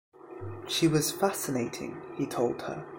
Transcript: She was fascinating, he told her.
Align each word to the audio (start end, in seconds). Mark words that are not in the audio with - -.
She 0.67 0.87
was 0.87 1.11
fascinating, 1.11 2.01
he 2.17 2.25
told 2.25 2.63
her. 2.63 2.87